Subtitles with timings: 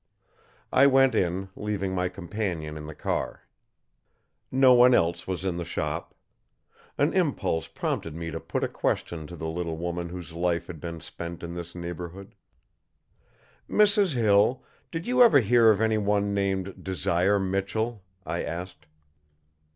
[0.73, 3.43] I went in, leaving my companion in the car.
[4.51, 6.15] No one else was in the shop.
[6.97, 10.79] An impulse prompted me to put a question to the little woman whose life had
[10.79, 12.33] been spent in this neighborhood.
[13.69, 14.15] "Mrs.
[14.15, 18.87] Hill, did you ever hear of anyone named Desire Michell?" I asked.